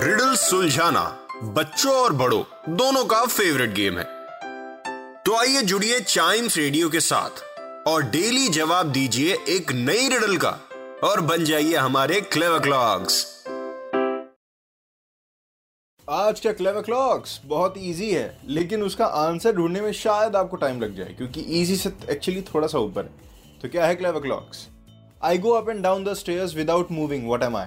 [0.00, 1.02] Riddle सुलझाना
[1.54, 4.04] बच्चों और बड़ों, दोनों का फेवरेट गेम है।
[5.24, 7.42] तो आइए जुड़िए चाइम्स रेडियो के साथ
[7.88, 10.50] और डेली जवाब दीजिए एक नई रिडल का
[11.04, 13.24] और बन जाइए हमारे क्लेवर क्लॉक्स
[16.08, 20.80] आज का क्लेवर क्लॉक्स बहुत इजी है, लेकिन उसका आंसर ढूँढने में शायद आपको टाइम
[20.80, 23.26] लग जाए, क्योंकि इजी से एक्चुअली थोड़ा सा ऊपर है।
[23.66, 24.58] तो क्या है clever clocks
[25.24, 27.66] I go up and down the stairs without moving what am I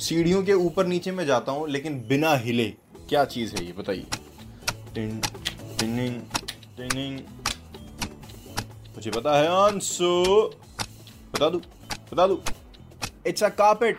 [0.00, 2.66] सीढ़ियों के ऊपर नीचे में जाता हूँ, लेकिन बिना हिले।
[3.08, 3.72] क्या चीज़ है ये?
[3.72, 4.04] बताइए।
[8.96, 10.50] मुझे पता है आंसर
[11.34, 11.58] बता दू
[12.12, 12.40] बता दू।
[13.26, 13.98] It's a carpet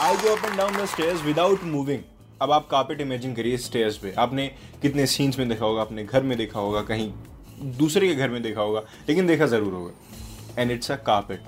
[0.00, 2.02] I go up and down the stairs without moving
[2.42, 4.46] अब आप कार्पेट इमेजिन करिए स्टेयर्स पे। आपने
[4.82, 7.12] कितने सीन्स में देखा होगा अपने घर में देखा होगा, कहीं।
[7.62, 11.42] दूसरे के घर में देखा होगा, लेकिन देखा ज़रूर होगा। एंड इट्स अ कार्पेट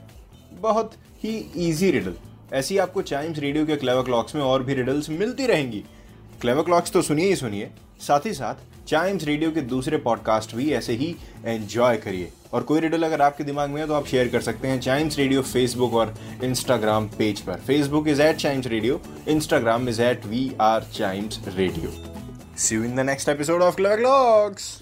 [0.61, 0.93] बहुत
[1.25, 1.37] ही
[1.69, 2.15] इजी रिडल
[2.53, 5.85] ऐसी आपको चाइम्स रेडियो के क्लेवर क्लॉक्स में और भी रिडल्स मिलती रहेंगी।
[6.41, 7.71] क्लेवर क्लॉक्स तो सुनिए ही सुनिए।
[8.01, 8.55] साथ ही साथ
[8.89, 11.15] चाइम्स रेडियो के दूसरे पॉडकास्ट भी ऐसे ही
[11.45, 14.69] एंजॉय करिए। और कोई रिडल अगर आपके दिमाग में है तो आप शेयर कर सकते
[14.69, 16.15] हैं चाइम्स रेडियो फेसबुक और
[16.45, 21.93] इंस्टाग्राम पेज पर। Facebook is at Chimes radio Instagram is at we are Chimes radio
[22.59, 24.79] see you in the next episode of clever clocks